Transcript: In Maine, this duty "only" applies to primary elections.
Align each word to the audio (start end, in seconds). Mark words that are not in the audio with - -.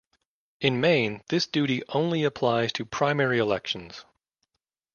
In 0.59 0.81
Maine, 0.81 1.21
this 1.29 1.45
duty 1.45 1.83
"only" 1.89 2.23
applies 2.23 2.71
to 2.73 2.85
primary 2.85 3.37
elections. 3.37 4.03